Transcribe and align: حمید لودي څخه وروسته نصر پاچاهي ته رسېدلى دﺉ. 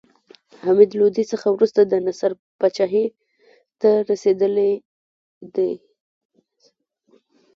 حمید 0.65 0.91
لودي 0.99 1.23
څخه 1.31 1.47
وروسته 1.51 1.79
نصر 2.07 2.31
پاچاهي 2.59 3.05
ته 3.81 3.89
رسېدلى 4.09 4.71
دﺉ. 5.53 5.77